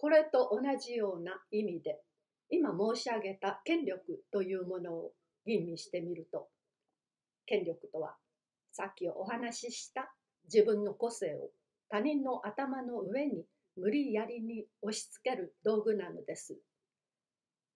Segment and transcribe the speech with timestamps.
[0.00, 2.00] これと同じような意味で、
[2.48, 5.12] 今申し上げた権力というものを
[5.44, 6.48] 吟味してみると、
[7.44, 8.16] 権力とは、
[8.72, 10.10] さっきお話しした
[10.44, 11.50] 自分の個性を
[11.90, 13.44] 他人の頭の上に
[13.76, 16.56] 無理やりに押し付ける道具なのです。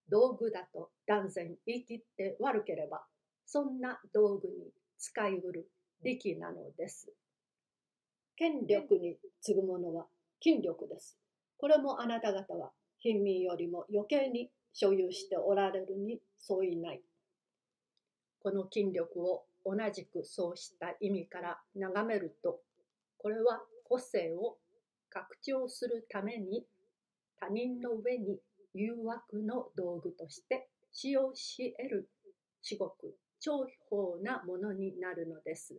[0.09, 3.05] 道具だと断然言い切って悪ければ、
[3.45, 5.69] そんな道具に使いうる
[6.03, 7.13] 力なのです。
[8.35, 10.07] 権力に次ぐものは
[10.43, 11.19] 筋力です。
[11.65, 17.01] これもあなた方は貧民よりも余計に所有しておられるに相違ない。
[18.43, 22.61] この筋力を同じくそうした意味から眺めると、
[23.17, 24.59] これは個性を
[25.09, 26.67] 拡張するために
[27.41, 28.39] 他人の上に
[28.75, 32.09] 誘惑の道具として使用し得る
[32.61, 35.75] 至極重宝なものになるのです。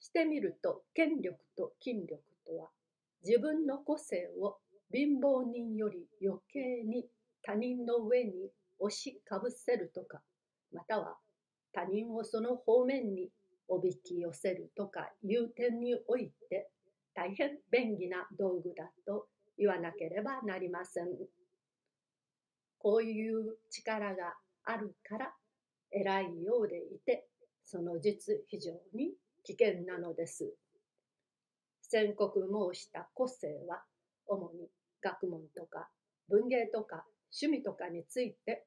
[0.00, 2.22] してみると権力と筋力
[3.28, 4.56] 自分の個性を
[4.90, 7.04] 貧乏人より余計に
[7.42, 8.32] 他人の上に
[8.78, 10.22] 押しかぶせるとか
[10.72, 11.18] または
[11.74, 13.28] 他人をその方面に
[13.68, 16.70] おびき寄せるとかいう点において
[17.14, 19.26] 大変便利な道具だと
[19.58, 21.08] 言わなければなりません。
[22.78, 25.34] こういう力があるから
[25.90, 27.26] 偉いようでいて
[27.62, 29.12] その実非常に
[29.44, 30.50] 危険なのです。
[31.88, 32.40] 宣告
[32.74, 33.82] 申した個性は
[34.26, 34.68] 主に
[35.02, 35.88] 学問とか
[36.28, 38.64] 文芸とか趣味とかについて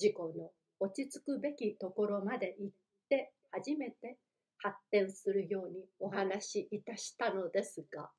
[0.00, 2.74] 自己の落ち着くべきところまで行っ
[3.08, 4.16] て初めて
[4.58, 8.10] 発展するようにお話しいたしたのですが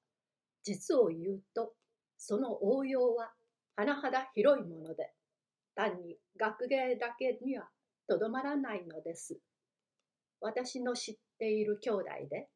[0.64, 1.74] 実を言うと
[2.18, 3.32] その応用は
[3.78, 5.12] 甚だ広いもので
[5.76, 7.66] 単に学芸だけには
[8.08, 9.38] とどまらないのです。
[10.40, 12.48] 私の知っている兄弟で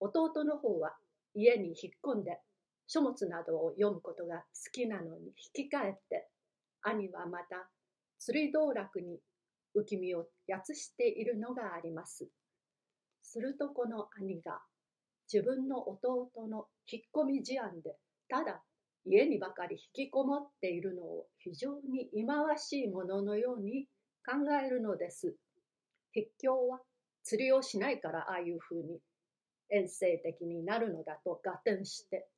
[0.00, 0.94] 弟の方は
[1.36, 2.40] 家に引っ込んで
[2.86, 6.28] 書物などを読むことが好きなのに引き換えて
[6.82, 7.68] 兄はまた
[8.18, 9.18] 釣り道楽に
[9.76, 12.26] 浮き身をやつしているのがあります。
[13.22, 14.60] するとこの兄が
[15.30, 17.96] 自分の弟の引っ込み思案で
[18.28, 18.62] ただ
[19.04, 23.86] 家にばかり引きこもっているのを非常に忌まわしいもののように
[24.24, 24.32] 考
[24.64, 25.36] えるのです。
[26.14, 26.80] 筆境は
[27.22, 29.00] 釣りをしないからああいうふうに
[29.70, 32.28] 遠征的になるのだと合点して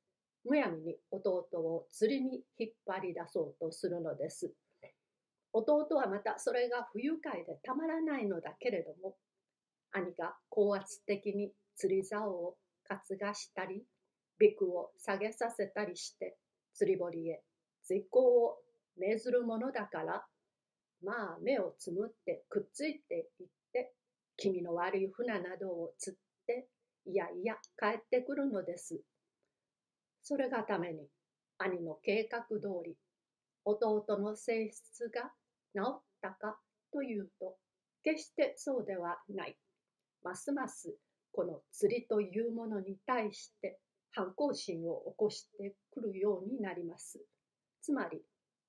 [0.45, 4.51] むやみに弟を釣りに引っ張り出そうとするのです。
[5.51, 9.15] 弟はまたそれが不愉快でたまらないのだけれども
[9.91, 12.55] 兄が高圧的に釣り竿を
[12.87, 13.83] 担がしたり
[14.37, 16.37] ビクを下げさせたりして
[16.75, 17.41] 釣り堀へ
[17.83, 18.57] 絶好を
[18.97, 20.23] 命ずるものだから
[21.03, 23.91] まあ目をつむってくっついていって
[24.37, 26.28] 気味の悪い船などを釣って
[27.09, 29.01] いやいや帰ってくるのです。
[30.21, 31.07] それがために
[31.57, 32.95] 兄の計画通り
[33.65, 35.31] 弟の性質が
[35.73, 36.59] 治ったか
[36.93, 37.55] というと
[38.03, 39.57] 決してそうではない。
[40.23, 40.93] ますます
[41.31, 43.79] この釣りというものに対して
[44.11, 47.19] 反抗心を起こしてくるようになります。
[47.81, 48.21] つまり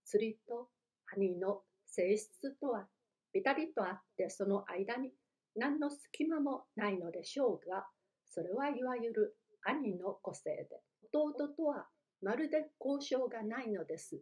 [0.07, 0.69] 釣りと
[1.15, 2.87] 兄の性質とは
[3.35, 5.11] ぴたりとあってその間に
[5.57, 7.87] 何の隙間もないのでしょうが
[8.31, 10.81] それはいわゆる兄の個性で
[11.13, 11.87] 弟とは
[12.23, 14.21] まるで交渉がないのです。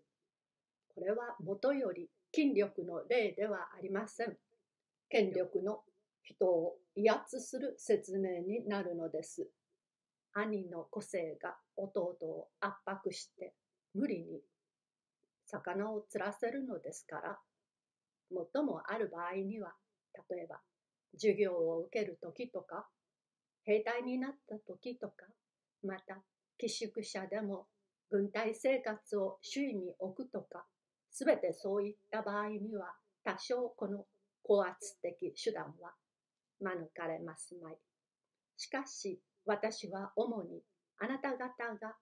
[0.94, 4.36] これはもとより筋力の例ではありません。
[5.10, 5.82] 権力の
[6.22, 9.48] 人を威圧する説明になるのです。
[10.32, 13.54] 兄の個性が弟を圧迫して
[13.94, 14.40] 無理に
[15.46, 17.38] 魚を釣らせるのですから、
[18.30, 19.72] 最もある場合には、
[20.30, 20.60] 例えば
[21.14, 22.86] 授業を受ける時とか、
[23.68, 25.26] 兵隊になった時とか、
[25.84, 26.16] また
[26.56, 27.66] 寄宿舎でも
[28.10, 30.64] 軍隊生活を周囲に置くとか、
[31.10, 34.06] すべてそういった場合には、多少この
[34.42, 35.92] 高圧的手段は
[36.60, 37.76] 免れますまい。
[38.56, 40.62] しかし、私は主に
[40.98, 41.46] あなた方
[41.78, 41.94] が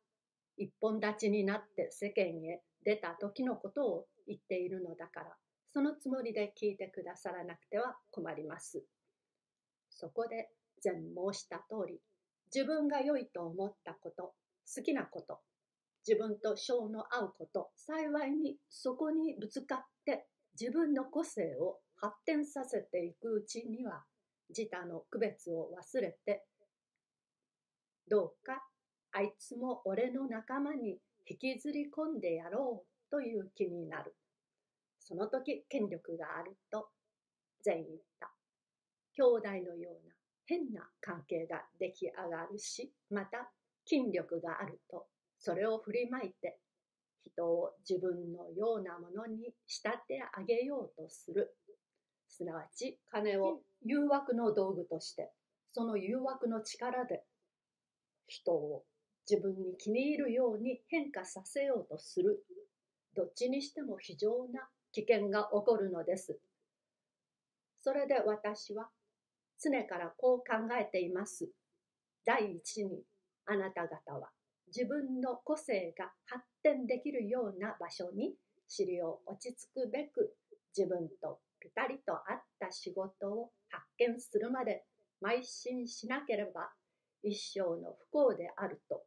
[0.56, 5.36] 一本立ちになって世間へ出た時のことを言っているのだから、
[5.72, 8.84] そのつもりで聞いてくださらなくては困ります。
[9.90, 10.48] そこで
[10.82, 12.00] 前申した通り、
[12.54, 14.34] 自分が良いと思ったこと、
[14.74, 15.40] 好きなこと、
[16.06, 20.26] 自分と性の合うこと、幸いにそこにぶつかって
[20.58, 24.04] 自分の個性を発展させていくうちには、
[24.50, 26.44] 自他の区別を忘れて、
[28.08, 28.62] どうか
[29.12, 34.14] あいつも俺の仲間に引きずり込んでやろうという気になる。
[35.00, 36.88] その時権力があると
[37.64, 37.86] 前言っ
[38.20, 38.30] た。
[39.14, 40.15] 兄弟のような
[40.46, 43.50] 変な関係が出来上がるし、また
[43.84, 45.06] 筋力があると
[45.38, 46.58] それを振りまいて
[47.22, 51.54] 人を自分のようなものに仕立て上げようとする。
[52.28, 55.30] すなわち金を誘惑の道具として
[55.72, 57.22] その誘惑の力で
[58.26, 58.82] 人を
[59.30, 62.44] 自分に気に入るように変化させようとする。
[63.14, 66.38] どっちにしても非常な危険が起こるのです。
[67.80, 68.88] それで私は
[69.58, 70.44] 常からこう考
[70.80, 71.48] えています。
[72.24, 73.02] 第一に
[73.46, 74.30] あなた方は
[74.68, 78.34] 自分の個性が発展できるような場所に
[78.68, 80.34] 尻を落ち着くべく
[80.76, 84.84] 自分とぴたりと合った仕事を発見するまで
[85.24, 86.70] 邁進しなければ
[87.22, 89.02] 一生の不幸であると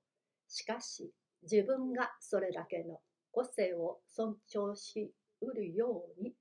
[0.47, 1.11] しかし
[1.43, 2.99] 自分がそれだけの
[3.31, 6.33] 個性を尊重しうるように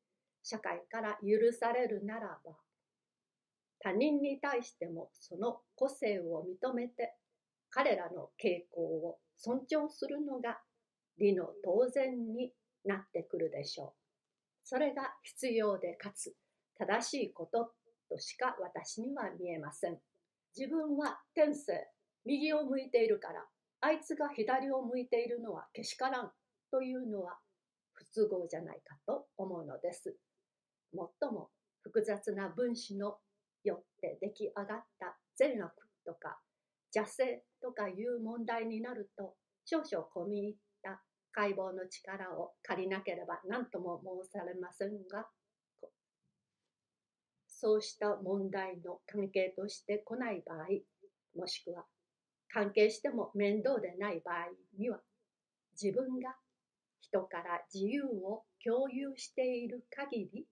[0.42, 2.52] 社会から許されるならば
[3.80, 7.14] 他人に対してもその個性を認めて
[7.70, 10.58] 彼らの傾向を尊重するのが
[11.18, 12.52] 理の当然に
[12.84, 13.92] なってくるでしょう。
[14.64, 16.34] それが必要でかつ
[16.78, 17.72] 正しいこと
[18.08, 19.98] としか私には見えません。
[20.56, 21.88] 自分は天性、
[22.24, 23.44] 右を向いているから、
[23.80, 26.30] あいつが左を向いているのはけしからん
[26.70, 27.38] というのは
[27.92, 30.16] 不都合じゃないかと思うのです。
[30.94, 31.50] もっとも
[31.82, 33.18] 複雑な分子の
[33.64, 35.72] よって出来上がった善悪
[36.04, 36.38] とか
[36.94, 39.34] 邪性とかいう問題になると
[39.64, 41.02] 少々込み入った
[41.32, 44.00] 解剖の力を借りなければ何とも
[44.32, 45.26] 申されませんが
[47.46, 50.66] そうした問題の関係として来ない場合
[51.36, 51.84] もしくは
[52.50, 54.46] 関係しても面倒でない場合
[54.78, 55.00] には
[55.80, 56.34] 自分が
[57.00, 60.46] 人から自由を共有している限り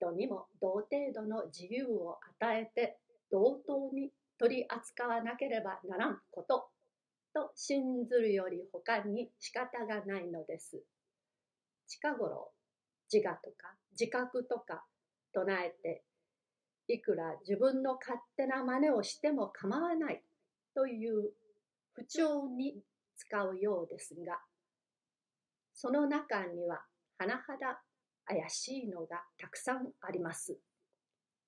[0.00, 2.98] 人にも同程度の自由を与えて
[3.30, 6.68] 同等に取り扱わなければならんこと
[7.34, 10.82] と信ずるより他に仕方がないのです。
[11.86, 12.50] 近頃
[13.12, 14.84] 自我とか自覚とか
[15.32, 16.02] 唱えて
[16.88, 20.22] いくら自分の勝手な真似をしても構わない
[20.74, 21.30] という
[21.92, 22.76] 不調に
[23.16, 24.38] 使うようですが
[25.74, 26.82] その中には
[27.20, 27.28] 甚
[27.60, 27.82] だ
[28.30, 30.56] 怪しいのがたくさんあります。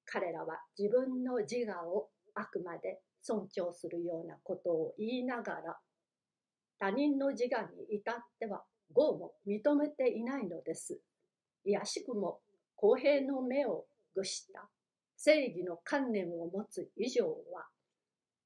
[0.04, 5.78] 彼らは自分の自我をあくまで尊重するようなことを言いながら
[6.80, 8.64] 他人の自我に至っては
[8.96, 10.98] 業も認めていないのです。
[11.64, 12.40] いやしくも
[12.74, 13.84] 公平の目を
[14.16, 14.68] 具した
[15.16, 17.68] 正義の観念を持つ以上は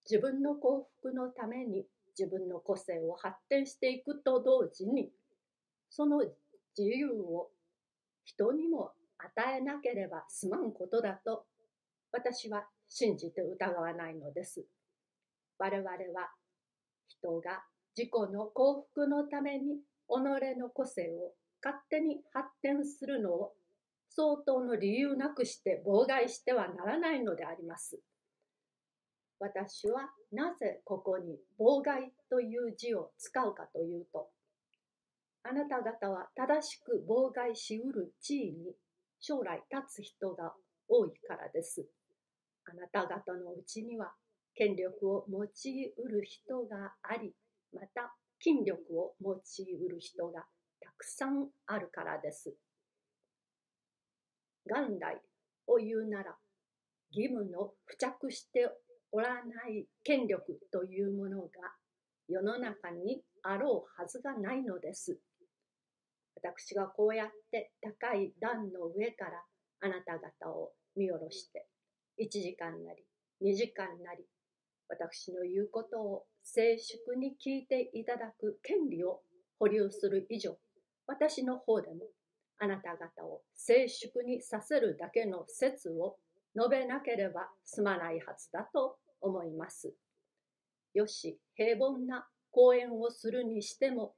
[0.08, 1.86] 自分の幸福のために
[2.18, 5.08] 自分の個性を発展していくと同時に
[5.88, 6.18] その
[6.76, 7.48] 自由を
[8.26, 11.46] 人にも与えなければすまんことだと
[12.12, 14.66] 私は信じて疑わないのです。
[15.58, 15.96] 我々は
[17.08, 17.64] 人が
[17.96, 19.78] 自己の幸福のために
[20.08, 21.32] 己の個性を
[21.64, 23.52] 勝手に発展するのを
[24.10, 27.98] 相当の理由なくして妨害してはならないのであります。
[29.38, 34.28] 私はなぜここに妨害という字を使うかというと、
[35.48, 38.74] あなた方は正しく妨害しうる地位に
[39.20, 40.52] 将来立つ人が
[40.88, 41.86] 多いからです。
[42.64, 44.12] あなた方のうちには
[44.56, 47.32] 権力を用いうる人があり、
[47.72, 50.40] また筋力を用いうる人が
[50.80, 52.52] たくさんあるからです。
[54.66, 55.20] 元来
[55.68, 56.34] を言うなら、
[57.12, 58.68] 義務の付着して
[59.12, 61.48] おらない権力というものが
[62.28, 65.20] 世の中にあろうはずがないのです。
[66.46, 69.42] 私がこうやって高い段の上から
[69.80, 71.66] あなた方を見下ろして
[72.20, 73.04] 1時間なり
[73.42, 74.24] 2時間なり
[74.88, 79.20] 私の言うことを静粛に聞いていただく権利を
[79.58, 80.56] 保留する以上
[81.06, 82.06] 私の方でも
[82.58, 86.16] あなた方を静粛にさせるだけの説を
[86.56, 89.92] 述べなければ済まないはずだと思います。
[90.94, 94.14] よし、平凡な講演をするにしても、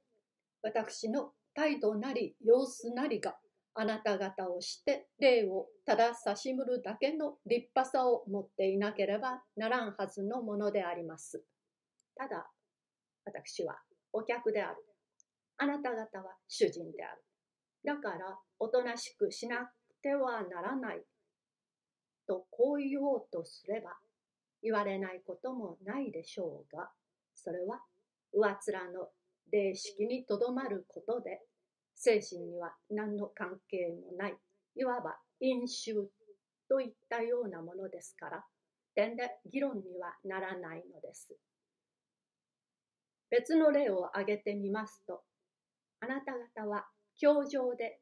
[0.61, 3.35] 私の態度なり様子なりが
[3.75, 11.43] あなた方をして礼をただ差しむるだけの立派さを持っていなければならんはずのものであります。
[12.15, 12.49] ただ、
[13.25, 13.79] 私は
[14.11, 14.75] お客である。
[15.57, 17.23] あなた方は主人である。
[17.85, 19.69] だからおとなしくしなく
[20.01, 21.03] てはならない。
[22.27, 23.97] とこう言おうとすれば
[24.61, 26.89] 言われないこともないでしょうが、
[27.33, 27.79] それは
[28.33, 29.07] 上面の
[29.51, 31.41] 霊式にとどまることで
[31.95, 34.35] 精神には何の関係もない
[34.75, 35.93] いわば飲酒
[36.69, 38.43] といったようなものですから
[38.95, 41.29] 点で議論にはならないのです
[43.31, 45.21] 別の例を挙げてみますと、
[46.01, 46.85] あなた方は
[47.19, 47.99] 教場で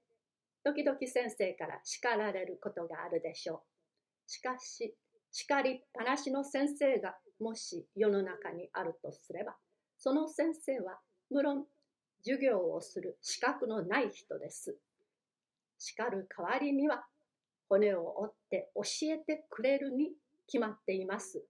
[0.63, 3.59] 時々先生から叱られることがあるでしょう。
[4.27, 4.95] しかし、
[5.31, 9.55] 叱りっぱなしの先生がもし世の中にあるとすれば、
[9.97, 10.97] その先生は
[11.29, 11.65] 無論
[12.23, 14.77] 授業をする資格のない人です。
[15.77, 17.05] 叱る代わりには
[17.69, 18.81] 骨を折って教
[19.13, 20.11] えてくれるに
[20.47, 21.43] 決まっています。